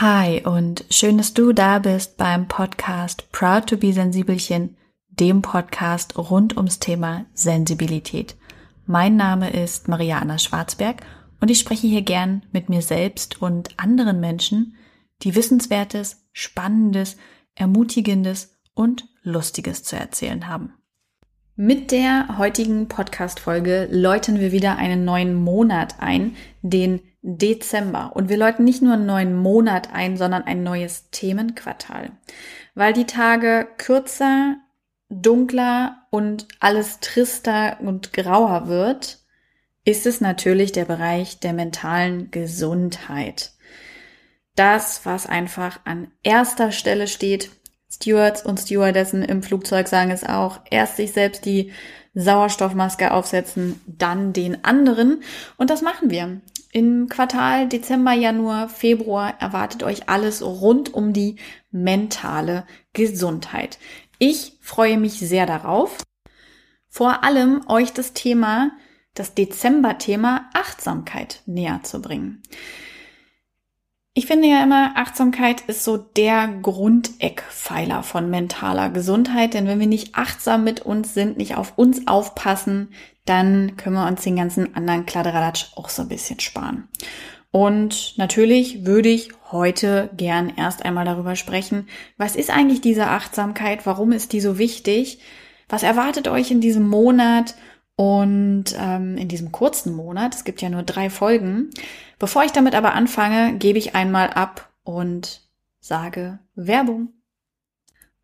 [0.00, 4.78] Hi und schön, dass du da bist beim Podcast Proud to be Sensibelchen,
[5.10, 8.34] dem Podcast rund ums Thema Sensibilität.
[8.86, 11.02] Mein Name ist Maria Anna Schwarzberg
[11.42, 14.74] und ich spreche hier gern mit mir selbst und anderen Menschen,
[15.20, 17.18] die Wissenswertes, Spannendes,
[17.54, 20.72] Ermutigendes und Lustiges zu erzählen haben.
[21.56, 28.12] Mit der heutigen Podcast-Folge läuten wir wieder einen neuen Monat ein, den Dezember.
[28.14, 32.12] Und wir läuten nicht nur einen neuen Monat ein, sondern ein neues Themenquartal.
[32.74, 34.56] Weil die Tage kürzer,
[35.08, 39.18] dunkler und alles trister und grauer wird,
[39.84, 43.52] ist es natürlich der Bereich der mentalen Gesundheit.
[44.54, 47.50] Das, was einfach an erster Stelle steht,
[47.92, 51.72] Stewards und Stewardessen im Flugzeug sagen es auch, erst sich selbst die
[52.14, 55.22] Sauerstoffmaske aufsetzen, dann den anderen.
[55.56, 56.40] Und das machen wir.
[56.72, 61.36] Im Quartal Dezember, Januar, Februar erwartet euch alles rund um die
[61.72, 63.78] mentale Gesundheit.
[64.20, 65.98] Ich freue mich sehr darauf.
[66.88, 68.70] Vor allem euch das Thema,
[69.14, 72.42] das Dezember-Thema Achtsamkeit näher zu bringen.
[74.12, 79.86] Ich finde ja immer, Achtsamkeit ist so der Grundeckpfeiler von mentaler Gesundheit, denn wenn wir
[79.86, 82.92] nicht achtsam mit uns sind, nicht auf uns aufpassen,
[83.30, 86.88] dann können wir uns den ganzen anderen Kladderadatsch auch so ein bisschen sparen.
[87.52, 93.86] Und natürlich würde ich heute gern erst einmal darüber sprechen, was ist eigentlich diese Achtsamkeit,
[93.86, 95.20] warum ist die so wichtig,
[95.68, 97.54] was erwartet euch in diesem Monat
[97.96, 101.70] und ähm, in diesem kurzen Monat, es gibt ja nur drei Folgen.
[102.18, 105.42] Bevor ich damit aber anfange, gebe ich einmal ab und
[105.80, 107.19] sage Werbung.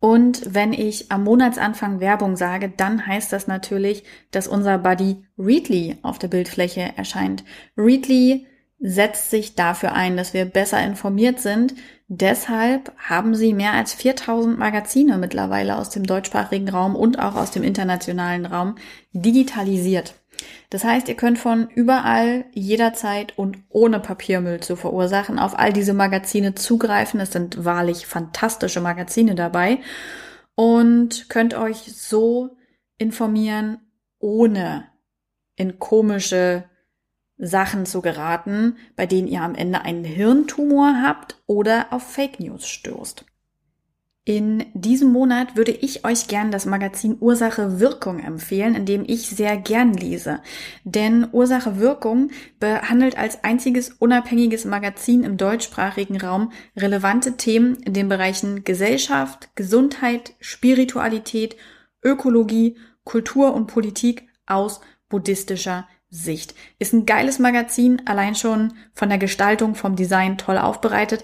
[0.07, 5.97] Und wenn ich am Monatsanfang Werbung sage, dann heißt das natürlich, dass unser Buddy Readly
[6.01, 7.43] auf der Bildfläche erscheint.
[7.75, 8.47] Readly
[8.79, 11.75] setzt sich dafür ein, dass wir besser informiert sind.
[12.07, 17.51] Deshalb haben sie mehr als 4000 Magazine mittlerweile aus dem deutschsprachigen Raum und auch aus
[17.51, 18.75] dem internationalen Raum
[19.11, 20.15] digitalisiert.
[20.69, 25.93] Das heißt, ihr könnt von überall, jederzeit und ohne Papiermüll zu verursachen auf all diese
[25.93, 27.19] Magazine zugreifen.
[27.19, 29.79] Es sind wahrlich fantastische Magazine dabei
[30.55, 32.57] und könnt euch so
[32.97, 33.79] informieren,
[34.19, 34.87] ohne
[35.55, 36.65] in komische
[37.37, 42.67] Sachen zu geraten, bei denen ihr am Ende einen Hirntumor habt oder auf Fake News
[42.67, 43.25] stoßt.
[44.27, 49.29] In diesem Monat würde ich euch gern das Magazin Ursache Wirkung empfehlen, in dem ich
[49.29, 50.41] sehr gern lese.
[50.83, 58.09] Denn Ursache Wirkung behandelt als einziges unabhängiges Magazin im deutschsprachigen Raum relevante Themen in den
[58.09, 61.55] Bereichen Gesellschaft, Gesundheit, Spiritualität,
[62.03, 66.53] Ökologie, Kultur und Politik aus buddhistischer Sicht.
[66.79, 71.23] Ist ein geiles Magazin, allein schon von der Gestaltung, vom Design toll aufbereitet,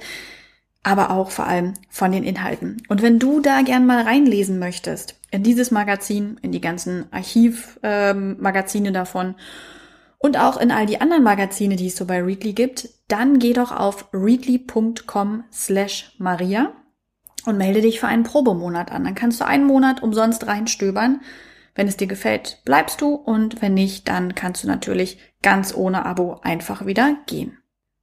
[0.84, 2.84] aber auch vor allem von den Inhalten.
[2.90, 8.88] Und wenn du da gern mal reinlesen möchtest, in dieses Magazin, in die ganzen Archivmagazine
[8.90, 9.36] ähm, davon
[10.18, 13.54] und auch in all die anderen Magazine, die es so bei Readly gibt, dann geh
[13.54, 16.74] doch auf readly.com slash Maria
[17.46, 19.06] und melde dich für einen Probemonat an.
[19.06, 21.22] Dann kannst du einen Monat umsonst reinstöbern
[21.76, 26.06] wenn es dir gefällt, bleibst du und wenn nicht, dann kannst du natürlich ganz ohne
[26.06, 27.58] Abo einfach wieder gehen.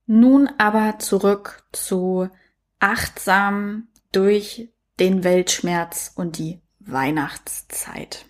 [0.06, 2.28] Nun aber zurück zu
[2.80, 8.26] achtsam durch den Weltschmerz und die Weihnachtszeit.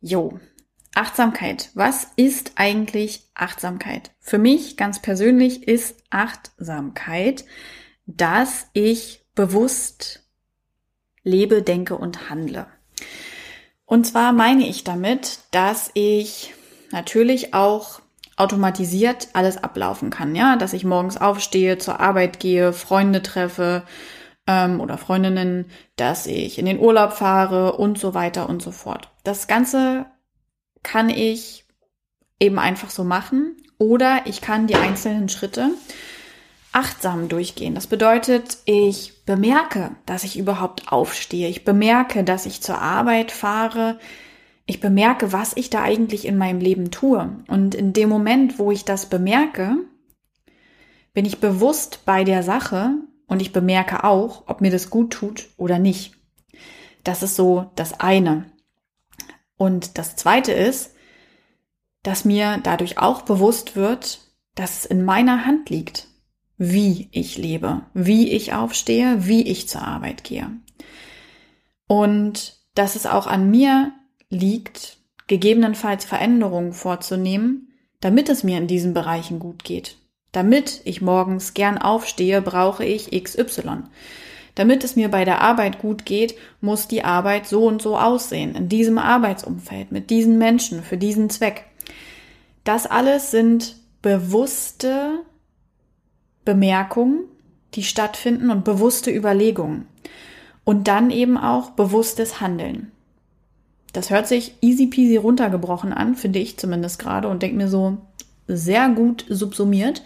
[0.00, 0.40] Jo,
[0.94, 1.70] Achtsamkeit.
[1.74, 4.10] Was ist eigentlich Achtsamkeit?
[4.18, 7.44] Für mich ganz persönlich ist Achtsamkeit,
[8.06, 10.28] dass ich bewusst
[11.22, 12.66] lebe, denke und handle.
[13.84, 16.54] Und zwar meine ich damit, dass ich
[16.90, 17.99] natürlich auch
[18.40, 23.82] automatisiert alles ablaufen kann, ja, dass ich morgens aufstehe, zur Arbeit gehe, Freunde treffe
[24.46, 29.10] ähm, oder Freundinnen, dass ich in den Urlaub fahre und so weiter und so fort.
[29.24, 30.06] Das Ganze
[30.82, 31.64] kann ich
[32.40, 35.70] eben einfach so machen oder ich kann die einzelnen Schritte
[36.72, 37.74] achtsam durchgehen.
[37.74, 41.48] Das bedeutet, ich bemerke, dass ich überhaupt aufstehe.
[41.48, 43.98] Ich bemerke, dass ich zur Arbeit fahre.
[44.70, 47.28] Ich bemerke, was ich da eigentlich in meinem Leben tue.
[47.48, 49.78] Und in dem Moment, wo ich das bemerke,
[51.12, 52.92] bin ich bewusst bei der Sache
[53.26, 56.14] und ich bemerke auch, ob mir das gut tut oder nicht.
[57.02, 58.44] Das ist so das eine.
[59.56, 60.94] Und das zweite ist,
[62.04, 64.20] dass mir dadurch auch bewusst wird,
[64.54, 66.06] dass es in meiner Hand liegt
[66.58, 70.48] wie ich lebe, wie ich aufstehe, wie ich zur Arbeit gehe.
[71.88, 73.94] Und dass es auch an mir
[74.30, 77.68] liegt, gegebenenfalls Veränderungen vorzunehmen,
[78.00, 79.96] damit es mir in diesen Bereichen gut geht.
[80.32, 83.82] Damit ich morgens gern aufstehe, brauche ich XY.
[84.54, 88.54] Damit es mir bei der Arbeit gut geht, muss die Arbeit so und so aussehen,
[88.54, 91.64] in diesem Arbeitsumfeld, mit diesen Menschen, für diesen Zweck.
[92.64, 95.20] Das alles sind bewusste
[96.44, 97.24] Bemerkungen,
[97.74, 99.86] die stattfinden und bewusste Überlegungen.
[100.64, 102.92] Und dann eben auch bewusstes Handeln.
[103.92, 107.98] Das hört sich easy peasy runtergebrochen an, finde ich zumindest gerade und denke mir so
[108.46, 110.02] sehr gut subsumiert.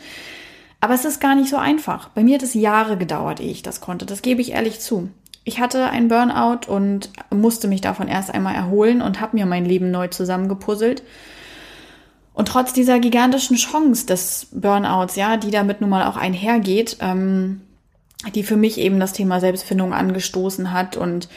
[0.80, 2.08] Aber es ist gar nicht so einfach.
[2.10, 4.04] Bei mir hat es Jahre gedauert, ehe ich das konnte.
[4.04, 5.08] Das gebe ich ehrlich zu.
[5.44, 9.64] Ich hatte einen Burnout und musste mich davon erst einmal erholen und habe mir mein
[9.64, 11.02] Leben neu zusammengepuzzelt.
[12.32, 17.60] Und trotz dieser gigantischen Chance des Burnouts, ja, die damit nun mal auch einhergeht, ähm,
[18.34, 21.28] die für mich eben das Thema Selbstfindung angestoßen hat und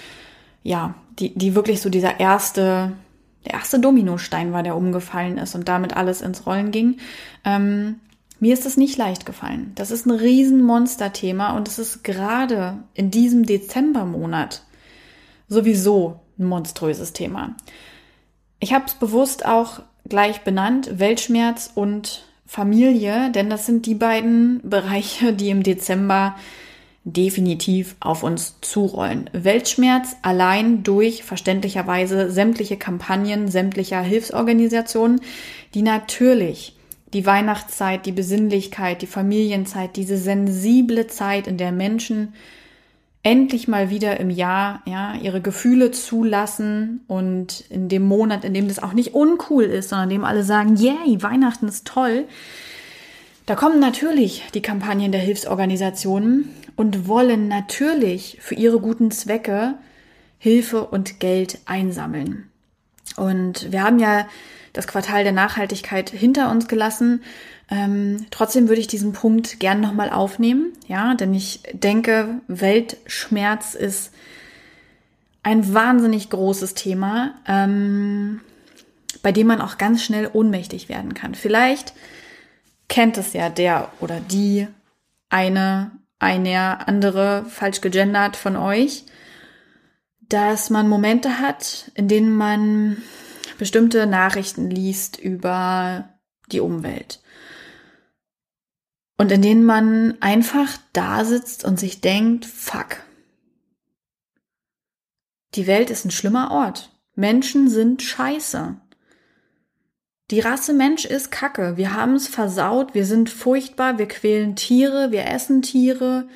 [0.68, 2.92] ja, die, die wirklich so dieser erste,
[3.46, 6.98] der erste Dominostein war, der umgefallen ist und damit alles ins Rollen ging.
[7.46, 8.02] Ähm,
[8.42, 9.72] mir ist es nicht leicht gefallen.
[9.76, 14.64] Das ist ein riesen Monsterthema und es ist gerade in diesem Dezembermonat
[15.48, 17.56] sowieso ein monströses Thema.
[18.60, 19.80] Ich habe es bewusst auch
[20.10, 26.36] gleich benannt, Weltschmerz und Familie, denn das sind die beiden Bereiche, die im Dezember
[27.08, 29.30] definitiv auf uns zurollen.
[29.32, 35.22] Weltschmerz allein durch verständlicherweise sämtliche Kampagnen sämtlicher Hilfsorganisationen,
[35.74, 36.76] die natürlich
[37.14, 42.34] die Weihnachtszeit, die Besinnlichkeit, die Familienzeit, diese sensible Zeit, in der Menschen
[43.24, 48.68] endlich mal wieder im Jahr ja ihre Gefühle zulassen und in dem Monat, in dem
[48.68, 52.26] das auch nicht uncool ist, sondern in dem alle sagen, yay, Weihnachten ist toll.
[53.48, 59.76] Da kommen natürlich die Kampagnen der Hilfsorganisationen und wollen natürlich für ihre guten Zwecke
[60.38, 62.52] Hilfe und Geld einsammeln.
[63.16, 64.28] Und wir haben ja
[64.74, 67.24] das Quartal der Nachhaltigkeit hinter uns gelassen.
[67.72, 74.12] Ähm, trotzdem würde ich diesen Punkt gern nochmal aufnehmen, ja, denn ich denke, Weltschmerz ist
[75.44, 78.42] ein wahnsinnig großes Thema, ähm,
[79.24, 81.34] bei dem man auch ganz schnell ohnmächtig werden kann.
[81.34, 81.94] Vielleicht
[82.88, 84.68] kennt es ja der oder die
[85.30, 89.06] eine eine andere falsch gegendert von euch,
[90.22, 92.98] dass man Momente hat, in denen man
[93.58, 96.10] bestimmte Nachrichten liest über
[96.52, 97.22] die Umwelt.
[99.18, 103.04] Und in denen man einfach da sitzt und sich denkt, fuck.
[105.56, 106.92] Die Welt ist ein schlimmer Ort.
[107.16, 108.80] Menschen sind scheiße.
[110.30, 111.78] Die Rasse Mensch ist Kacke.
[111.78, 116.28] Wir haben es versaut, wir sind furchtbar, wir quälen Tiere, wir essen Tiere,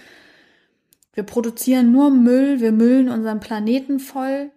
[1.14, 4.52] wir produzieren nur Müll, wir müllen unseren Planeten voll.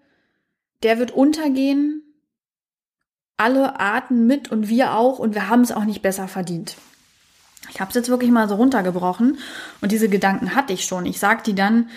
[0.84, 2.02] Der wird untergehen,
[3.36, 6.76] alle Arten mit und wir auch und wir haben es auch nicht besser verdient.
[7.70, 9.38] Ich habe es jetzt wirklich mal so runtergebrochen
[9.80, 11.06] und diese Gedanken hatte ich schon.
[11.06, 11.88] Ich sag die dann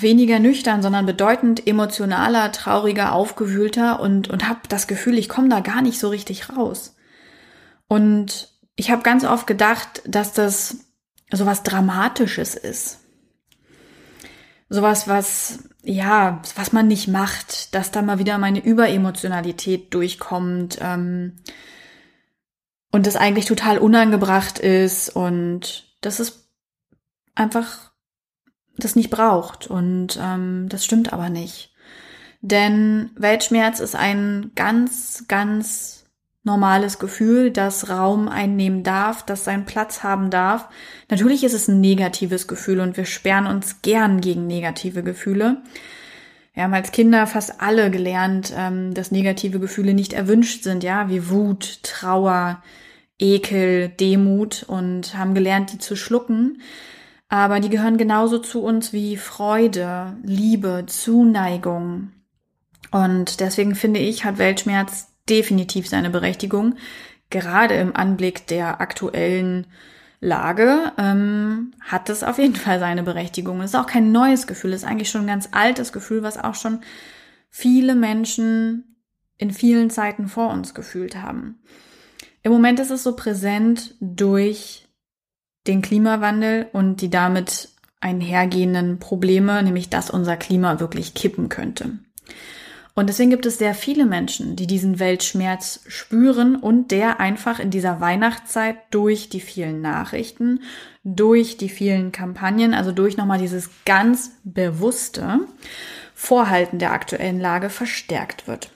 [0.00, 5.60] weniger nüchtern, sondern bedeutend emotionaler, trauriger, aufgewühlter und, und habe das Gefühl, ich komme da
[5.60, 6.96] gar nicht so richtig raus.
[7.88, 10.78] Und ich habe ganz oft gedacht, dass das
[11.30, 13.00] sowas Dramatisches ist.
[14.68, 21.36] Sowas, was, ja, was man nicht macht, dass da mal wieder meine Überemotionalität durchkommt ähm,
[22.90, 26.48] und das eigentlich total unangebracht ist und das ist
[27.34, 27.91] einfach
[28.76, 29.66] das nicht braucht.
[29.66, 31.72] Und ähm, das stimmt aber nicht.
[32.40, 36.02] Denn Weltschmerz ist ein ganz, ganz
[36.44, 40.68] normales Gefühl, das Raum einnehmen darf, das seinen Platz haben darf.
[41.08, 45.62] Natürlich ist es ein negatives Gefühl und wir sperren uns gern gegen negative Gefühle.
[46.52, 51.08] Wir haben als Kinder fast alle gelernt, ähm, dass negative Gefühle nicht erwünscht sind, ja,
[51.08, 52.62] wie Wut, Trauer,
[53.18, 56.60] Ekel, Demut und haben gelernt, die zu schlucken.
[57.32, 62.12] Aber die gehören genauso zu uns wie Freude, Liebe, Zuneigung.
[62.90, 66.74] Und deswegen finde ich, hat Weltschmerz definitiv seine Berechtigung,
[67.30, 69.66] gerade im Anblick der aktuellen
[70.20, 73.62] Lage ähm, hat es auf jeden Fall seine Berechtigung.
[73.62, 76.36] Es ist auch kein neues Gefühl, es ist eigentlich schon ein ganz altes Gefühl, was
[76.36, 76.80] auch schon
[77.48, 78.98] viele Menschen
[79.38, 81.62] in vielen Zeiten vor uns gefühlt haben.
[82.42, 84.81] Im Moment ist es so präsent durch
[85.66, 87.68] den Klimawandel und die damit
[88.00, 91.98] einhergehenden Probleme, nämlich dass unser Klima wirklich kippen könnte.
[92.94, 97.70] Und deswegen gibt es sehr viele Menschen, die diesen Weltschmerz spüren und der einfach in
[97.70, 100.60] dieser Weihnachtszeit durch die vielen Nachrichten,
[101.02, 105.40] durch die vielen Kampagnen, also durch nochmal dieses ganz bewusste
[106.14, 108.70] Vorhalten der aktuellen Lage verstärkt wird.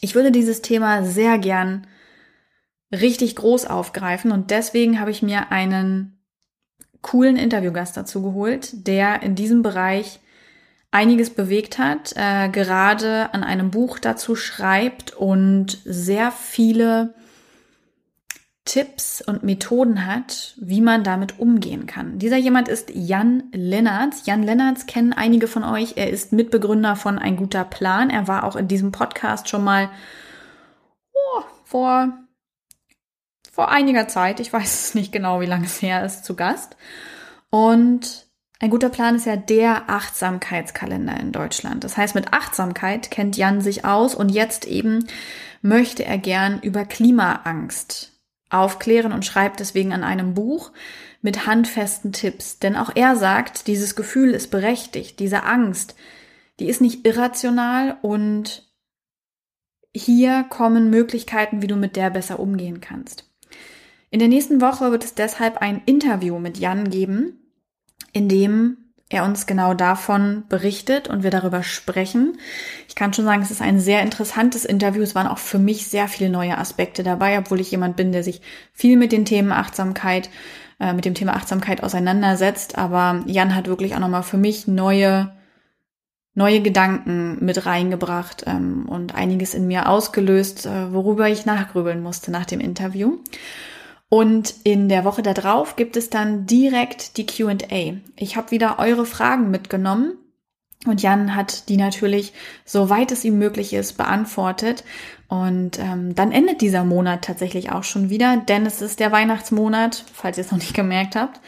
[0.00, 1.86] Ich würde dieses Thema sehr gern
[2.92, 6.18] richtig groß aufgreifen und deswegen habe ich mir einen
[7.02, 10.20] coolen Interviewgast dazu geholt, der in diesem Bereich
[10.90, 17.14] einiges bewegt hat, äh, gerade an einem Buch dazu schreibt und sehr viele
[18.64, 22.18] Tipps und Methoden hat, wie man damit umgehen kann.
[22.18, 24.26] Dieser jemand ist Jan Lennartz.
[24.26, 25.94] Jan Lennartz kennen einige von euch.
[25.96, 28.10] Er ist Mitbegründer von Ein guter Plan.
[28.10, 29.90] Er war auch in diesem Podcast schon mal
[31.12, 32.12] oh, vor,
[33.60, 34.40] vor einiger Zeit.
[34.40, 36.78] Ich weiß nicht genau, wie lange es her ist, zu Gast.
[37.50, 38.26] Und
[38.58, 41.84] ein guter Plan ist ja der Achtsamkeitskalender in Deutschland.
[41.84, 45.06] Das heißt, mit Achtsamkeit kennt Jan sich aus und jetzt eben
[45.60, 50.72] möchte er gern über Klimaangst aufklären und schreibt deswegen an einem Buch
[51.20, 52.60] mit handfesten Tipps.
[52.60, 55.96] Denn auch er sagt, dieses Gefühl ist berechtigt, diese Angst,
[56.60, 58.66] die ist nicht irrational und
[59.94, 63.29] hier kommen Möglichkeiten, wie du mit der besser umgehen kannst.
[64.10, 67.38] In der nächsten Woche wird es deshalb ein Interview mit Jan geben,
[68.12, 68.76] in dem
[69.08, 72.38] er uns genau davon berichtet und wir darüber sprechen.
[72.88, 75.02] Ich kann schon sagen, es ist ein sehr interessantes Interview.
[75.02, 78.22] Es waren auch für mich sehr viele neue Aspekte dabei, obwohl ich jemand bin, der
[78.22, 78.40] sich
[78.72, 80.30] viel mit den Themen Achtsamkeit,
[80.78, 82.78] äh, mit dem Thema Achtsamkeit auseinandersetzt.
[82.78, 85.32] Aber Jan hat wirklich auch nochmal für mich neue,
[86.34, 92.30] neue Gedanken mit reingebracht ähm, und einiges in mir ausgelöst, äh, worüber ich nachgrübeln musste
[92.30, 93.18] nach dem Interview.
[94.10, 97.56] Und in der Woche darauf gibt es dann direkt die QA.
[98.16, 100.18] Ich habe wieder eure Fragen mitgenommen
[100.84, 102.32] und Jan hat die natürlich,
[102.64, 104.82] soweit es ihm möglich ist, beantwortet.
[105.28, 110.04] Und ähm, dann endet dieser Monat tatsächlich auch schon wieder, denn es ist der Weihnachtsmonat,
[110.12, 111.40] falls ihr es noch nicht gemerkt habt.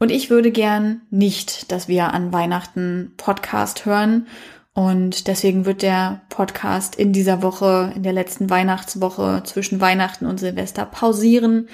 [0.00, 4.26] Und ich würde gern nicht, dass wir an Weihnachten Podcast hören
[4.74, 10.38] und deswegen wird der Podcast in dieser Woche, in der letzten Weihnachtswoche zwischen Weihnachten und
[10.38, 11.68] Silvester pausieren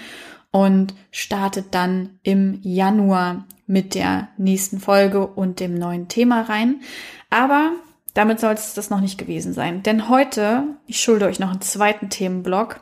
[0.52, 6.82] und startet dann im Januar mit der nächsten Folge und dem neuen Thema rein.
[7.30, 7.72] Aber
[8.12, 9.82] damit soll es das noch nicht gewesen sein.
[9.82, 12.80] Denn heute, ich schulde euch noch einen zweiten Themenblock.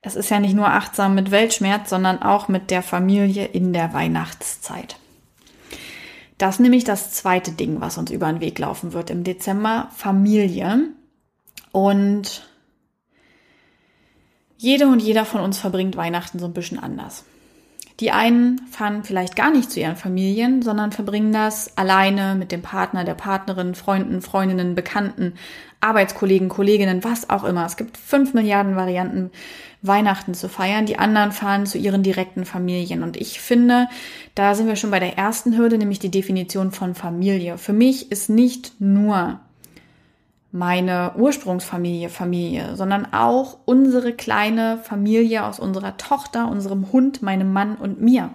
[0.00, 3.92] Es ist ja nicht nur achtsam mit Weltschmerz, sondern auch mit der Familie in der
[3.92, 4.96] Weihnachtszeit.
[6.38, 9.90] Das ist nämlich das zweite Ding, was uns über den Weg laufen wird im Dezember,
[9.94, 10.90] Familie.
[11.72, 12.48] Und
[14.56, 17.24] jede und jeder von uns verbringt Weihnachten so ein bisschen anders.
[18.00, 22.62] Die einen fahren vielleicht gar nicht zu ihren Familien, sondern verbringen das alleine mit dem
[22.62, 25.34] Partner, der Partnerin, Freunden, Freundinnen, Bekannten,
[25.80, 27.66] Arbeitskollegen, Kolleginnen, was auch immer.
[27.66, 29.30] Es gibt fünf Milliarden Varianten,
[29.82, 30.86] Weihnachten zu feiern.
[30.86, 33.02] Die anderen fahren zu ihren direkten Familien.
[33.02, 33.88] Und ich finde,
[34.36, 37.58] da sind wir schon bei der ersten Hürde, nämlich die Definition von Familie.
[37.58, 39.40] Für mich ist nicht nur
[40.50, 47.76] meine Ursprungsfamilie Familie, sondern auch unsere kleine Familie aus unserer Tochter, unserem Hund, meinem Mann
[47.76, 48.34] und mir.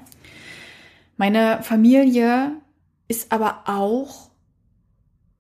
[1.18, 2.52] Meine Familie
[3.08, 4.30] ist aber auch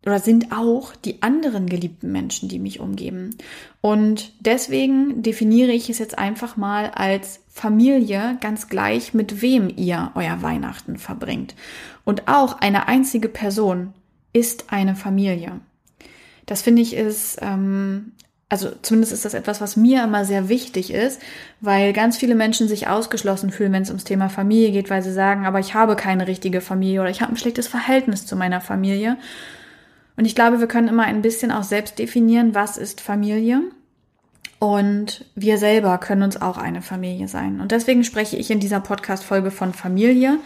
[0.05, 3.37] oder sind auch die anderen geliebten Menschen, die mich umgeben.
[3.79, 10.11] Und deswegen definiere ich es jetzt einfach mal als Familie ganz gleich, mit wem ihr
[10.15, 11.55] euer Weihnachten verbringt.
[12.03, 13.93] Und auch eine einzige Person
[14.33, 15.61] ist eine Familie.
[16.45, 18.11] Das finde ich ist, ähm,
[18.49, 21.21] also zumindest ist das etwas, was mir immer sehr wichtig ist,
[21.61, 25.13] weil ganz viele Menschen sich ausgeschlossen fühlen, wenn es ums Thema Familie geht, weil sie
[25.13, 28.61] sagen, aber ich habe keine richtige Familie oder ich habe ein schlechtes Verhältnis zu meiner
[28.61, 29.17] Familie.
[30.17, 33.61] Und ich glaube, wir können immer ein bisschen auch selbst definieren, was ist Familie.
[34.59, 37.59] Und wir selber können uns auch eine Familie sein.
[37.59, 40.37] Und deswegen spreche ich in dieser Podcast-Folge von Familie.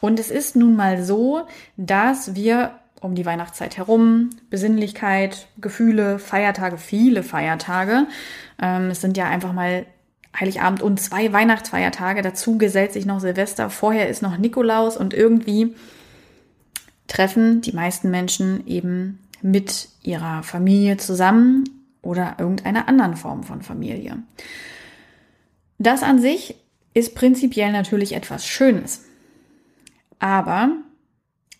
[0.00, 1.42] Und es ist nun mal so,
[1.76, 2.70] dass wir
[3.00, 8.06] um die Weihnachtszeit herum, Besinnlichkeit, Gefühle, Feiertage, viele Feiertage.
[8.60, 9.86] Ähm, es sind ja einfach mal
[10.38, 12.22] Heiligabend und zwei Weihnachtsfeiertage.
[12.22, 13.70] Dazu gesellt sich noch Silvester.
[13.70, 15.74] Vorher ist noch Nikolaus und irgendwie
[17.08, 21.64] treffen die meisten Menschen eben mit ihrer Familie zusammen
[22.02, 24.18] oder irgendeiner anderen Form von Familie.
[25.78, 26.54] Das an sich
[26.94, 29.04] ist prinzipiell natürlich etwas Schönes.
[30.18, 30.76] Aber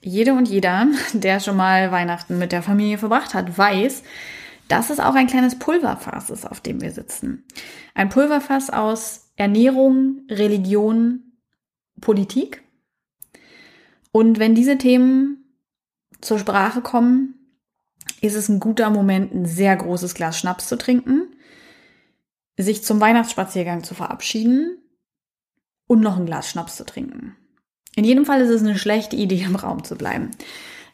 [0.00, 4.02] jede und jeder, der schon mal Weihnachten mit der Familie verbracht hat, weiß,
[4.68, 7.44] dass es auch ein kleines Pulverfass ist, auf dem wir sitzen.
[7.94, 11.32] Ein Pulverfass aus Ernährung, Religion,
[12.00, 12.62] Politik.
[14.12, 15.44] Und wenn diese Themen
[16.20, 17.34] zur Sprache kommen,
[18.20, 21.34] ist es ein guter Moment, ein sehr großes Glas Schnaps zu trinken,
[22.56, 24.78] sich zum Weihnachtsspaziergang zu verabschieden
[25.86, 27.36] und noch ein Glas Schnaps zu trinken.
[27.96, 30.30] In jedem Fall ist es eine schlechte Idee, im Raum zu bleiben.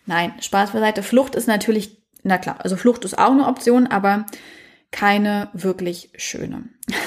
[0.06, 1.02] Nein, Spaß beiseite.
[1.02, 4.26] Flucht ist natürlich, na klar, also Flucht ist auch eine Option, aber
[4.90, 6.64] keine wirklich schöne.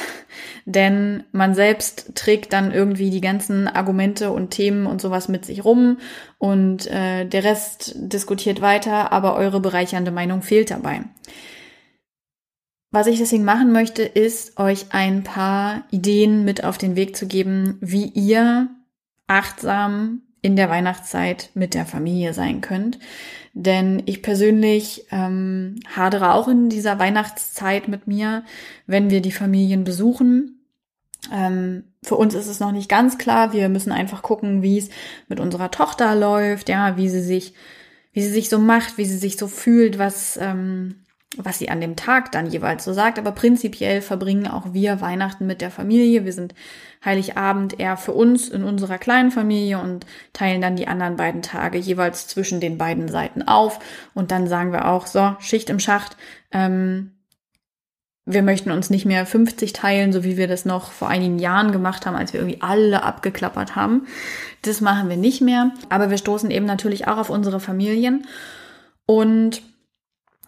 [0.65, 5.65] denn man selbst trägt dann irgendwie die ganzen Argumente und Themen und sowas mit sich
[5.65, 5.97] rum
[6.37, 11.01] und äh, der Rest diskutiert weiter, aber eure bereichernde Meinung fehlt dabei.
[12.91, 17.27] Was ich deswegen machen möchte, ist euch ein paar Ideen mit auf den Weg zu
[17.27, 18.69] geben, wie ihr
[19.29, 22.99] achtsam in der Weihnachtszeit mit der Familie sein könnt.
[23.53, 28.43] Denn ich persönlich ähm, hadere auch in dieser Weihnachtszeit mit mir,
[28.87, 30.65] wenn wir die Familien besuchen.
[31.33, 33.51] Ähm, für uns ist es noch nicht ganz klar.
[33.51, 34.89] Wir müssen einfach gucken, wie es
[35.27, 37.53] mit unserer Tochter läuft, ja, wie sie sich,
[38.13, 41.03] wie sie sich so macht, wie sie sich so fühlt, was ähm,
[41.37, 43.19] was sie an dem Tag dann jeweils so sagt.
[43.19, 46.25] Aber prinzipiell verbringen auch wir Weihnachten mit der Familie.
[46.25, 46.55] Wir sind
[47.05, 51.77] Heiligabend eher für uns in unserer kleinen Familie und teilen dann die anderen beiden Tage
[51.77, 53.79] jeweils zwischen den beiden Seiten auf.
[54.13, 56.17] Und dann sagen wir auch, so, Schicht im Schacht.
[56.51, 57.11] Ähm,
[58.25, 61.71] wir möchten uns nicht mehr 50 teilen, so wie wir das noch vor einigen Jahren
[61.71, 64.07] gemacht haben, als wir irgendwie alle abgeklappert haben.
[64.63, 65.71] Das machen wir nicht mehr.
[65.89, 68.27] Aber wir stoßen eben natürlich auch auf unsere Familien.
[69.05, 69.63] Und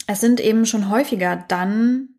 [0.07, 2.09] es sind eben schon häufiger dann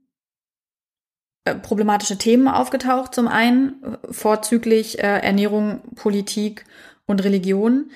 [1.44, 3.14] äh, problematische Themen aufgetaucht.
[3.14, 6.64] Zum einen vorzüglich äh, Ernährung, Politik
[7.06, 7.90] und Religion.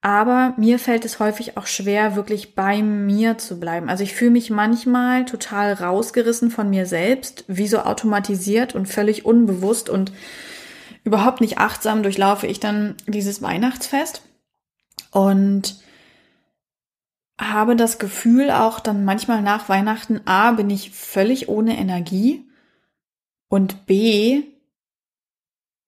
[0.00, 3.88] Aber mir fällt es häufig auch schwer, wirklich bei mir zu bleiben.
[3.88, 9.24] Also ich fühle mich manchmal total rausgerissen von mir selbst, wie so automatisiert und völlig
[9.24, 10.12] unbewusst und
[11.04, 14.22] überhaupt nicht achtsam durchlaufe ich dann dieses Weihnachtsfest.
[15.12, 15.81] Und
[17.40, 22.46] habe das Gefühl auch dann manchmal nach Weihnachten, a, bin ich völlig ohne Energie
[23.48, 24.44] und b,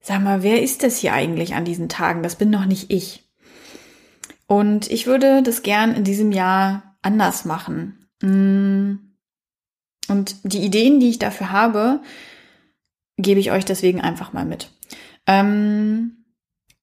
[0.00, 2.22] sag mal, wer ist das hier eigentlich an diesen Tagen?
[2.22, 3.24] Das bin noch nicht ich.
[4.46, 8.06] Und ich würde das gern in diesem Jahr anders machen.
[8.20, 8.96] Mm.
[10.08, 12.00] Und die Ideen, die ich dafür habe,
[13.16, 14.70] gebe ich euch deswegen einfach mal mit.
[15.26, 16.24] Ähm,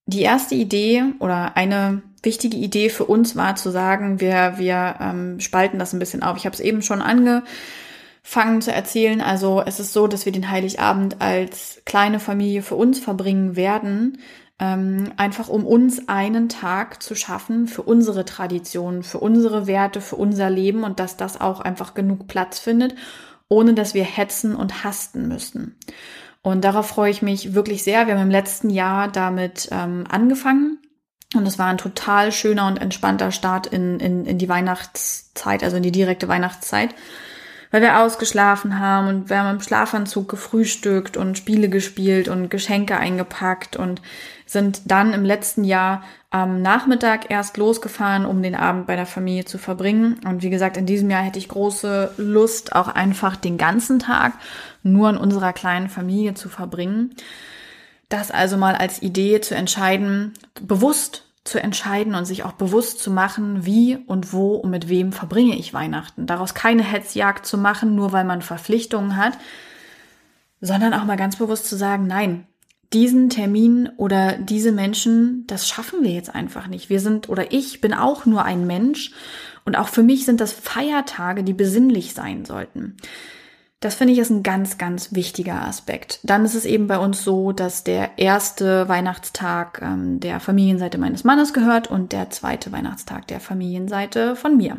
[0.08, 5.40] die erste Idee oder eine wichtige Idee für uns war zu sagen, wir, wir ähm,
[5.40, 6.38] spalten das ein bisschen auf.
[6.38, 9.22] Ich habe es eben schon angefangen zu erzählen.
[9.22, 14.20] Also es ist so, dass wir den Heiligabend als kleine Familie für uns verbringen werden,
[14.60, 20.16] ähm, einfach um uns einen Tag zu schaffen für unsere Traditionen, für unsere Werte, für
[20.16, 22.96] unser Leben und dass das auch einfach genug Platz findet,
[23.50, 25.76] ohne dass wir hetzen und hasten müssen.
[26.44, 28.06] Und darauf freue ich mich wirklich sehr.
[28.06, 30.78] Wir haben im letzten Jahr damit ähm, angefangen
[31.36, 35.78] und es war ein total schöner und entspannter Start in, in, in die Weihnachtszeit, also
[35.78, 36.94] in die direkte Weihnachtszeit,
[37.72, 42.98] weil wir ausgeschlafen haben und wir haben im Schlafanzug gefrühstückt und Spiele gespielt und Geschenke
[42.98, 44.02] eingepackt und
[44.46, 49.46] sind dann im letzten Jahr am Nachmittag erst losgefahren, um den Abend bei der Familie
[49.46, 50.20] zu verbringen.
[50.26, 54.34] Und wie gesagt, in diesem Jahr hätte ich große Lust, auch einfach den ganzen Tag
[54.84, 57.16] nur in unserer kleinen Familie zu verbringen.
[58.12, 63.10] Das also mal als Idee zu entscheiden, bewusst zu entscheiden und sich auch bewusst zu
[63.10, 66.28] machen, wie und wo und mit wem verbringe ich Weihnachten.
[66.28, 69.38] Daraus keine Hetzjagd zu machen, nur weil man Verpflichtungen hat,
[70.60, 72.48] sondern auch mal ganz bewusst zu sagen, nein,
[72.92, 76.90] diesen Termin oder diese Menschen, das schaffen wir jetzt einfach nicht.
[76.90, 79.14] Wir sind oder ich bin auch nur ein Mensch
[79.64, 82.98] und auch für mich sind das Feiertage, die besinnlich sein sollten.
[83.82, 86.20] Das finde ich ist ein ganz, ganz wichtiger Aspekt.
[86.24, 91.24] Dann ist es eben bei uns so, dass der erste Weihnachtstag ähm, der Familienseite meines
[91.24, 94.78] Mannes gehört und der zweite Weihnachtstag der Familienseite von mir.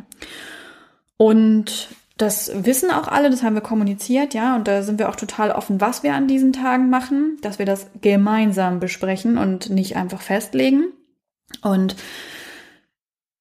[1.16, 5.16] Und das wissen auch alle, das haben wir kommuniziert, ja, und da sind wir auch
[5.16, 9.96] total offen, was wir an diesen Tagen machen, dass wir das gemeinsam besprechen und nicht
[9.96, 10.92] einfach festlegen.
[11.62, 11.96] Und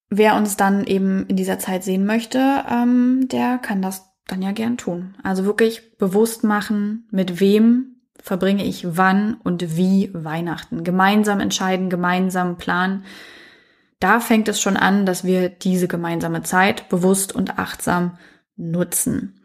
[0.09, 4.51] wer uns dann eben in dieser Zeit sehen möchte, ähm, der kann das dann ja
[4.51, 5.15] gern tun.
[5.23, 10.83] Also wirklich bewusst machen, mit wem verbringe ich wann und wie Weihnachten.
[10.83, 13.03] Gemeinsam entscheiden, gemeinsam planen.
[13.99, 18.17] Da fängt es schon an, dass wir diese gemeinsame Zeit bewusst und achtsam
[18.55, 19.41] nutzen.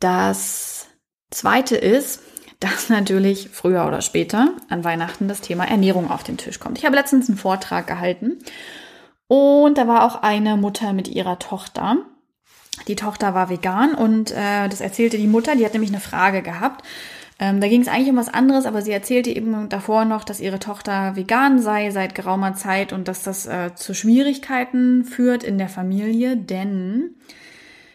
[0.00, 0.86] Das
[1.30, 2.20] zweite ist,
[2.60, 6.78] dass natürlich früher oder später an Weihnachten das Thema Ernährung auf den Tisch kommt.
[6.78, 8.38] Ich habe letztens einen Vortrag gehalten
[9.26, 11.98] und da war auch eine Mutter mit ihrer Tochter
[12.88, 16.42] die Tochter war vegan und äh, das erzählte die Mutter, die hat nämlich eine Frage
[16.42, 16.84] gehabt.
[17.40, 20.40] Ähm, da ging es eigentlich um was anderes, aber sie erzählte eben davor noch, dass
[20.40, 25.58] ihre Tochter vegan sei seit geraumer Zeit und dass das äh, zu Schwierigkeiten führt in
[25.58, 27.16] der Familie, denn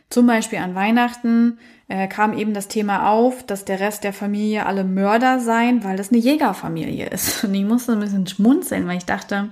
[0.09, 4.65] zum Beispiel an Weihnachten äh, kam eben das Thema auf, dass der Rest der Familie
[4.65, 7.43] alle Mörder seien, weil das eine Jägerfamilie ist.
[7.43, 9.49] Und ich musste ein bisschen schmunzeln, weil ich dachte,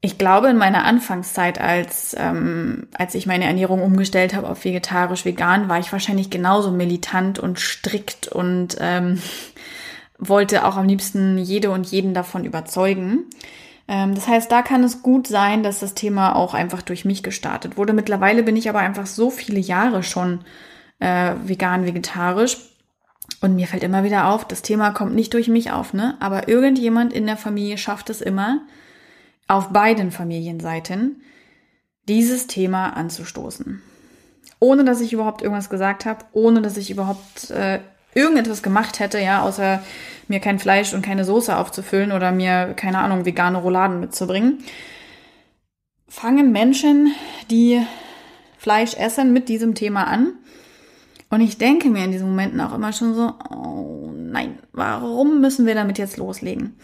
[0.00, 5.24] ich glaube, in meiner Anfangszeit, als, ähm, als ich meine Ernährung umgestellt habe auf vegetarisch,
[5.24, 9.20] vegan, war ich wahrscheinlich genauso militant und strikt und ähm,
[10.18, 13.24] wollte auch am liebsten jede und jeden davon überzeugen.
[13.88, 17.24] Ähm, das heißt, da kann es gut sein, dass das Thema auch einfach durch mich
[17.24, 17.92] gestartet wurde.
[17.92, 20.44] Mittlerweile bin ich aber einfach so viele Jahre schon
[21.00, 22.58] äh, vegan, vegetarisch.
[23.40, 26.16] Und mir fällt immer wieder auf, das Thema kommt nicht durch mich auf, ne?
[26.18, 28.62] Aber irgendjemand in der Familie schafft es immer,
[29.48, 31.22] auf beiden Familienseiten
[32.06, 33.82] dieses Thema anzustoßen.
[34.60, 37.80] Ohne dass ich überhaupt irgendwas gesagt habe, ohne dass ich überhaupt äh,
[38.14, 39.82] irgendetwas gemacht hätte, ja, außer
[40.26, 44.64] mir kein Fleisch und keine Soße aufzufüllen oder mir, keine Ahnung, vegane Rouladen mitzubringen,
[46.08, 47.14] fangen Menschen,
[47.50, 47.80] die
[48.58, 50.32] Fleisch essen, mit diesem Thema an.
[51.30, 55.66] Und ich denke mir in diesen Momenten auch immer schon so, oh nein, warum müssen
[55.66, 56.76] wir damit jetzt loslegen?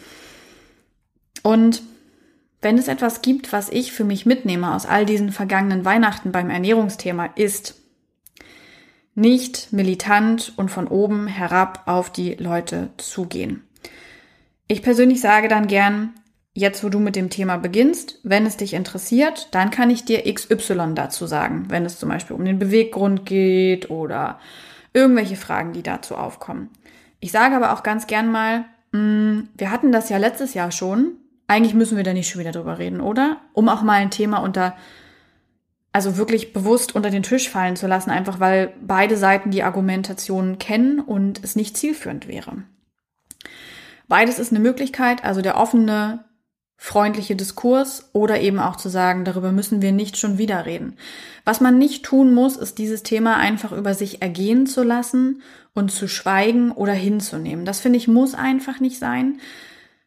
[1.43, 1.81] Und
[2.65, 6.49] wenn es etwas gibt, was ich für mich mitnehme aus all diesen vergangenen Weihnachten beim
[6.49, 7.75] Ernährungsthema, ist
[9.13, 13.61] nicht militant und von oben herab auf die Leute zugehen.
[14.67, 16.15] Ich persönlich sage dann gern,
[16.55, 20.23] jetzt wo du mit dem Thema beginnst, wenn es dich interessiert, dann kann ich dir
[20.23, 24.39] XY dazu sagen, wenn es zum Beispiel um den Beweggrund geht oder
[24.91, 26.71] irgendwelche Fragen, die dazu aufkommen.
[27.19, 31.19] Ich sage aber auch ganz gern mal, mm, wir hatten das ja letztes Jahr schon,
[31.47, 33.37] eigentlich müssen wir da nicht schon wieder drüber reden, oder?
[33.53, 34.75] Um auch mal ein Thema unter,
[35.91, 40.57] also wirklich bewusst unter den Tisch fallen zu lassen, einfach weil beide Seiten die Argumentation
[40.57, 42.63] kennen und es nicht zielführend wäre.
[44.07, 46.25] Beides ist eine Möglichkeit, also der offene,
[46.77, 50.97] freundliche Diskurs oder eben auch zu sagen, darüber müssen wir nicht schon wieder reden.
[51.45, 55.41] Was man nicht tun muss, ist dieses Thema einfach über sich ergehen zu lassen
[55.73, 57.65] und zu schweigen oder hinzunehmen.
[57.65, 59.39] Das finde ich muss einfach nicht sein.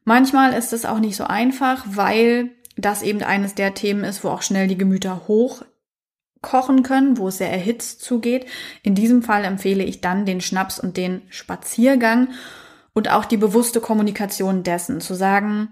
[0.09, 4.31] Manchmal ist es auch nicht so einfach, weil das eben eines der Themen ist, wo
[4.31, 8.47] auch schnell die Gemüter hochkochen können, wo es sehr erhitzt zugeht.
[8.83, 12.29] In diesem Fall empfehle ich dann den Schnaps und den Spaziergang
[12.95, 15.03] und auch die bewusste Kommunikation dessen.
[15.03, 15.69] Zu sagen,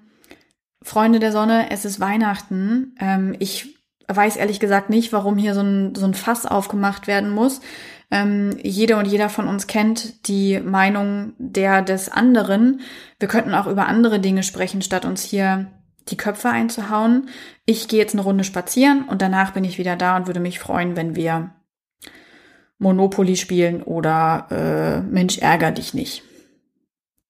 [0.82, 2.94] Freunde der Sonne, es ist Weihnachten.
[3.00, 7.30] Ähm, ich weiß ehrlich gesagt nicht, warum hier so ein, so ein Fass aufgemacht werden
[7.30, 7.62] muss.
[8.10, 12.80] Ähm, jeder und jeder von uns kennt die Meinung der des anderen.
[13.18, 15.66] Wir könnten auch über andere Dinge sprechen, statt uns hier
[16.08, 17.28] die Köpfe einzuhauen.
[17.64, 20.60] Ich gehe jetzt eine Runde spazieren und danach bin ich wieder da und würde mich
[20.60, 21.50] freuen, wenn wir
[22.78, 26.22] Monopoly spielen oder äh, Mensch, ärger dich nicht.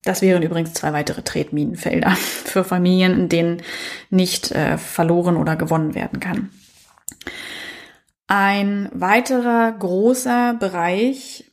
[0.02, 3.62] Das wären übrigens zwei weitere Tretminenfelder für Familien, in denen
[4.10, 6.50] nicht äh, verloren oder gewonnen werden kann.
[8.28, 11.44] Ein weiterer großer Bereich,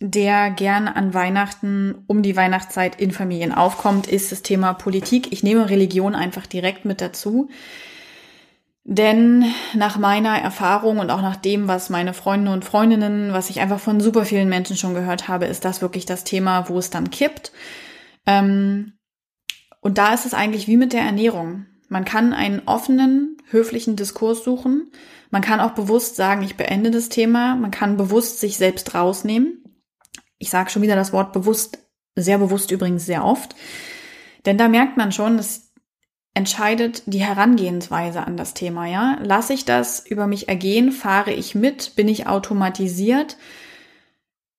[0.00, 5.32] der gern an Weihnachten, um die Weihnachtszeit in Familien aufkommt, ist das Thema Politik.
[5.32, 7.48] Ich nehme Religion einfach direkt mit dazu.
[8.84, 13.60] Denn nach meiner Erfahrung und auch nach dem, was meine Freunde und Freundinnen, was ich
[13.60, 16.90] einfach von super vielen Menschen schon gehört habe, ist das wirklich das Thema, wo es
[16.90, 17.52] dann kippt.
[18.26, 18.92] Ähm,
[19.80, 21.66] und da ist es eigentlich wie mit der Ernährung.
[21.94, 24.90] Man kann einen offenen, höflichen Diskurs suchen.
[25.30, 27.54] Man kann auch bewusst sagen, ich beende das Thema.
[27.54, 29.62] Man kann bewusst sich selbst rausnehmen.
[30.38, 31.78] Ich sage schon wieder das Wort bewusst,
[32.16, 33.54] sehr bewusst übrigens sehr oft.
[34.44, 35.70] Denn da merkt man schon, dass
[36.34, 39.16] entscheidet die Herangehensweise an das Thema, ja?
[39.22, 40.90] Lasse ich das über mich ergehen?
[40.90, 41.94] Fahre ich mit?
[41.94, 43.36] Bin ich automatisiert?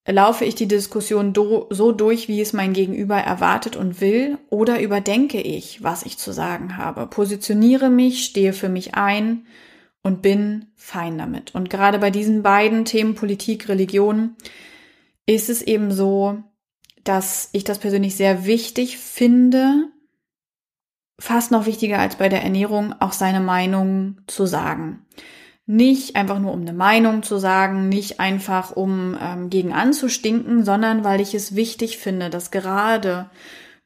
[0.07, 4.37] Laufe ich die Diskussion do, so durch, wie es mein Gegenüber erwartet und will?
[4.49, 7.07] Oder überdenke ich, was ich zu sagen habe?
[7.07, 9.47] Positioniere mich, stehe für mich ein
[10.03, 11.55] und bin fein damit.
[11.55, 14.35] Und gerade bei diesen beiden Themen Politik, Religion
[15.25, 16.43] ist es eben so,
[17.03, 19.89] dass ich das persönlich sehr wichtig finde,
[21.17, 25.05] fast noch wichtiger als bei der Ernährung, auch seine Meinung zu sagen.
[25.67, 31.03] Nicht einfach nur um eine Meinung zu sagen, nicht einfach um ähm, gegen anzustinken, sondern
[31.03, 33.29] weil ich es wichtig finde, dass gerade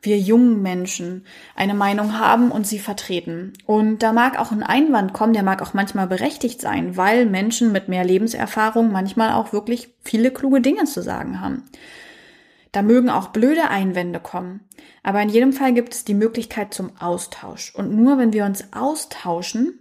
[0.02, 3.54] wir jungen Menschen eine Meinung haben und sie vertreten.
[3.65, 7.72] Und da mag auch ein Einwand kommen, der mag auch manchmal berechtigt sein, weil Menschen
[7.72, 11.63] mit mehr Lebenserfahrung manchmal auch wirklich viele kluge Dinge zu sagen haben.
[12.72, 14.62] Da mögen auch blöde Einwände kommen.
[15.04, 17.74] Aber in jedem Fall gibt es die Möglichkeit zum Austausch.
[17.76, 19.80] Und nur wenn wir uns austauschen,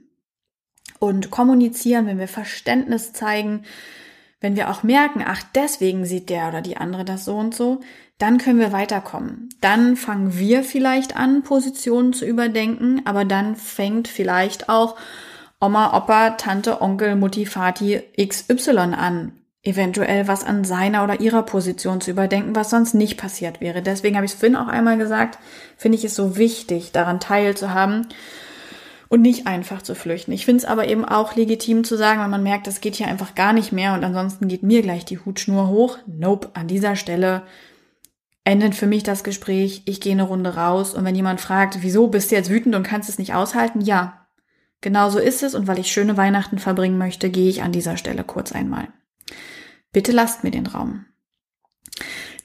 [0.99, 3.65] und kommunizieren, wenn wir Verständnis zeigen,
[4.41, 7.81] wenn wir auch merken, ach, deswegen sieht der oder die andere das so und so,
[8.19, 9.49] dann können wir weiterkommen.
[9.61, 14.97] Dann fangen wir vielleicht an, Positionen zu überdenken, aber dann fängt vielleicht auch
[15.61, 19.33] Oma, Opa, Tante, Onkel, Mutti, Vati XY an,
[19.63, 23.83] eventuell was an seiner oder ihrer Position zu überdenken, was sonst nicht passiert wäre.
[23.83, 25.39] Deswegen habe ich es Finn auch einmal gesagt,
[25.77, 28.07] finde ich es so wichtig, daran teilzuhaben
[29.09, 30.33] und nicht einfach zu flüchten.
[30.33, 33.09] Ich finde es aber eben auch legitim zu sagen, wenn man merkt, das geht hier
[33.09, 35.99] einfach gar nicht mehr und ansonsten geht mir gleich die Hutschnur hoch.
[36.07, 37.43] Nope, an dieser Stelle
[38.45, 42.09] endet für mich das Gespräch, ich gehe eine Runde raus und wenn jemand fragt, wieso
[42.09, 43.81] bist du jetzt wütend und kannst es nicht aushalten?
[43.81, 44.27] Ja,
[44.81, 47.97] genau so ist es und weil ich schöne Weihnachten verbringen möchte, gehe ich an dieser
[47.97, 48.89] Stelle kurz einmal.
[49.93, 51.07] Bitte lasst mir den Raum.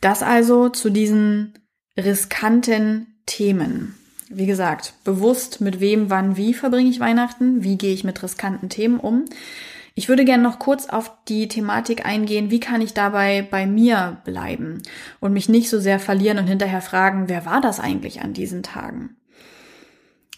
[0.02, 1.54] Das also zu diesen
[1.97, 3.95] riskanten Themen.
[4.29, 8.69] Wie gesagt, bewusst mit wem, wann, wie verbringe ich Weihnachten, wie gehe ich mit riskanten
[8.69, 9.25] Themen um.
[9.95, 14.21] Ich würde gerne noch kurz auf die Thematik eingehen, wie kann ich dabei bei mir
[14.25, 14.81] bleiben
[15.19, 18.63] und mich nicht so sehr verlieren und hinterher fragen, wer war das eigentlich an diesen
[18.63, 19.17] Tagen?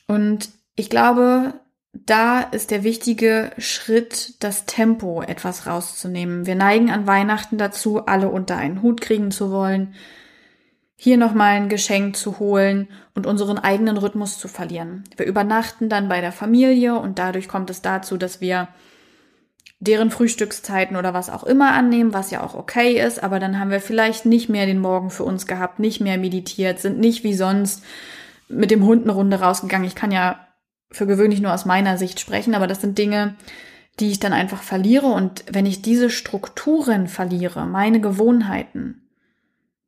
[0.07, 1.53] Und ich glaube,
[1.93, 6.45] da ist der wichtige Schritt, das Tempo etwas rauszunehmen.
[6.45, 9.95] Wir neigen an Weihnachten dazu, alle unter einen Hut kriegen zu wollen,
[10.97, 15.03] hier nochmal ein Geschenk zu holen und unseren eigenen Rhythmus zu verlieren.
[15.17, 18.69] Wir übernachten dann bei der Familie und dadurch kommt es dazu, dass wir
[19.79, 23.71] deren Frühstückszeiten oder was auch immer annehmen, was ja auch okay ist, aber dann haben
[23.71, 27.33] wir vielleicht nicht mehr den Morgen für uns gehabt, nicht mehr meditiert, sind nicht wie
[27.33, 27.83] sonst
[28.47, 29.87] mit dem Hund eine Runde rausgegangen.
[29.87, 30.47] Ich kann ja
[30.91, 33.35] für gewöhnlich nur aus meiner Sicht sprechen, aber das sind Dinge,
[33.99, 39.04] die ich dann einfach verliere und wenn ich diese Strukturen verliere, meine Gewohnheiten,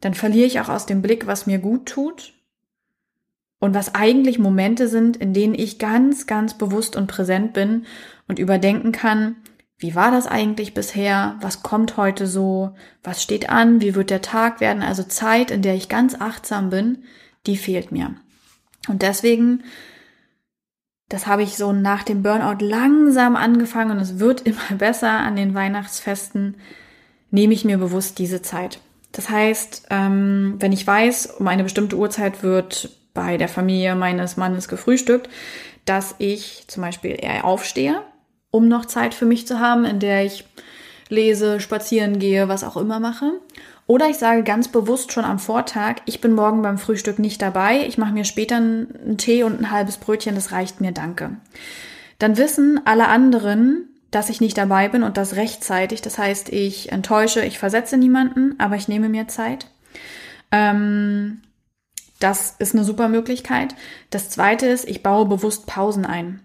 [0.01, 2.33] dann verliere ich auch aus dem Blick, was mir gut tut
[3.60, 7.86] und was eigentlich Momente sind, in denen ich ganz, ganz bewusst und präsent bin
[8.27, 9.38] und überdenken kann,
[9.79, 14.21] wie war das eigentlich bisher, was kommt heute so, was steht an, wie wird der
[14.21, 17.03] Tag werden, also Zeit, in der ich ganz achtsam bin,
[17.45, 18.15] die fehlt mir.
[18.88, 19.63] Und deswegen,
[21.10, 25.36] das habe ich so nach dem Burnout langsam angefangen und es wird immer besser an
[25.36, 26.57] den Weihnachtsfesten,
[27.29, 28.79] nehme ich mir bewusst diese Zeit.
[29.17, 34.38] Das heißt, ähm, wenn ich weiß, um eine bestimmte Uhrzeit wird bei der Familie meines
[34.38, 35.27] Mannes gefrühstückt,
[35.86, 38.03] dass ich zum Beispiel eher aufstehe,
[38.51, 40.45] um noch Zeit für mich zu haben, in der ich
[41.10, 43.32] lese, spazieren gehe, was auch immer mache.
[43.88, 47.88] Oder ich sage ganz bewusst schon am Vortag, ich bin morgen beim Frühstück nicht dabei,
[47.88, 51.38] ich mache mir später einen Tee und ein halbes Brötchen, das reicht mir, danke.
[52.19, 56.02] Dann wissen alle anderen, dass ich nicht dabei bin und das rechtzeitig.
[56.02, 59.67] Das heißt, ich enttäusche, ich versetze niemanden, aber ich nehme mir Zeit.
[60.52, 61.41] Ähm,
[62.20, 63.76] das ist eine super Möglichkeit.
[64.10, 66.41] Das zweite ist, ich baue bewusst Pausen ein.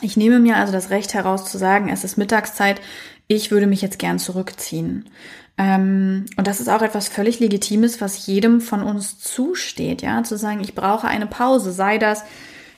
[0.00, 2.80] Ich nehme mir also das Recht heraus zu sagen, es ist Mittagszeit,
[3.26, 5.08] ich würde mich jetzt gern zurückziehen.
[5.56, 10.36] Ähm, und das ist auch etwas völlig Legitimes, was jedem von uns zusteht, ja, zu
[10.36, 12.22] sagen, ich brauche eine Pause, sei das,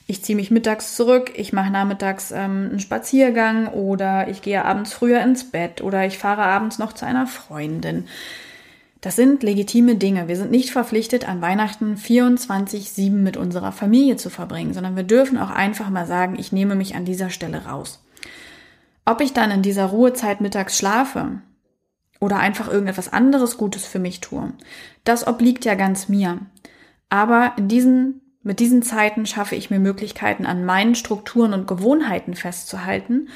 [0.07, 4.93] ich ziehe mich mittags zurück, ich mache nachmittags ähm, einen Spaziergang oder ich gehe abends
[4.93, 8.05] früher ins Bett oder ich fahre abends noch zu einer Freundin.
[9.01, 10.27] Das sind legitime Dinge.
[10.27, 15.39] Wir sind nicht verpflichtet, an Weihnachten 24-7 mit unserer Familie zu verbringen, sondern wir dürfen
[15.39, 18.03] auch einfach mal sagen, ich nehme mich an dieser Stelle raus.
[19.03, 21.41] Ob ich dann in dieser Ruhezeit mittags schlafe
[22.19, 24.53] oder einfach irgendetwas anderes Gutes für mich tue,
[25.03, 26.37] das obliegt ja ganz mir.
[27.09, 32.35] Aber in diesen mit diesen Zeiten schaffe ich mir Möglichkeiten, an meinen Strukturen und Gewohnheiten
[32.35, 33.29] festzuhalten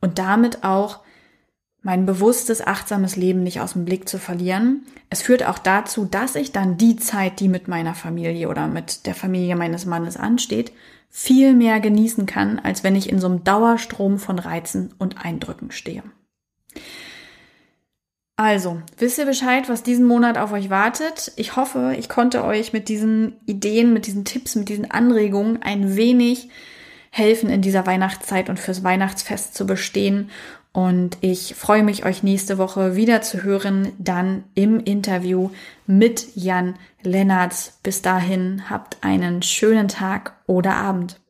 [0.00, 1.00] und damit auch
[1.82, 4.86] mein bewusstes, achtsames Leben nicht aus dem Blick zu verlieren.
[5.10, 9.06] Es führt auch dazu, dass ich dann die Zeit, die mit meiner Familie oder mit
[9.06, 10.72] der Familie meines Mannes ansteht,
[11.10, 15.72] viel mehr genießen kann, als wenn ich in so einem Dauerstrom von Reizen und Eindrücken
[15.72, 16.04] stehe.
[18.36, 21.32] Also, wisst ihr Bescheid, was diesen Monat auf euch wartet?
[21.36, 25.96] Ich hoffe, ich konnte euch mit diesen Ideen, mit diesen Tipps, mit diesen Anregungen ein
[25.96, 26.48] wenig
[27.10, 30.30] helfen in dieser Weihnachtszeit und fürs Weihnachtsfest zu bestehen.
[30.72, 35.50] Und ich freue mich, euch nächste Woche wieder zu hören, dann im Interview
[35.86, 37.78] mit Jan Lennartz.
[37.82, 41.20] Bis dahin habt einen schönen Tag oder Abend.